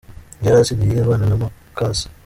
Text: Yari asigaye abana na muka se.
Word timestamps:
Yari 0.45 0.57
asigaye 0.61 0.99
abana 1.01 1.25
na 1.27 1.35
muka 1.41 1.85
se. 1.97 2.05